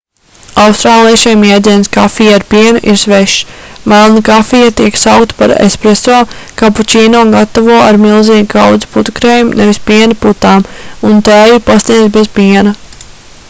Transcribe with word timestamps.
austrāliešiem 0.61 1.43
jēdziens 1.47 1.89
'kafija 1.97 2.31
ar 2.37 2.45
pienu' 2.53 2.79
ir 2.93 2.97
svešs. 3.01 3.59
melna 3.93 4.23
kafija 4.29 4.71
tiek 4.79 4.97
saukta 5.01 5.37
par 5.43 5.53
'espresso' 5.57 6.23
kapučīno 6.63 7.21
gatavo 7.37 7.77
ar 7.91 8.01
milzīgu 8.09 8.49
kaudzi 8.57 8.91
putukrējuma 8.97 9.61
nevis 9.63 9.83
piena 9.93 10.19
putām 10.25 10.67
un 11.11 11.23
tēju 11.31 11.63
pasniedz 11.71 12.11
bez 12.19 12.33
piena 12.41 12.75